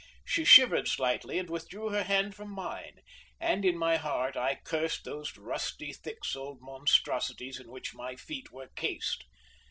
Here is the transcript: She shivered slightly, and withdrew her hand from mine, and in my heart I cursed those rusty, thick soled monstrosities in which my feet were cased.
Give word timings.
She 0.25 0.45
shivered 0.45 0.87
slightly, 0.87 1.37
and 1.37 1.47
withdrew 1.47 1.89
her 1.91 2.01
hand 2.01 2.33
from 2.33 2.49
mine, 2.49 3.03
and 3.39 3.63
in 3.63 3.77
my 3.77 3.97
heart 3.97 4.35
I 4.35 4.55
cursed 4.55 5.03
those 5.03 5.37
rusty, 5.37 5.93
thick 5.93 6.25
soled 6.25 6.57
monstrosities 6.59 7.59
in 7.59 7.69
which 7.69 7.93
my 7.93 8.15
feet 8.15 8.51
were 8.51 8.69
cased. 8.69 9.25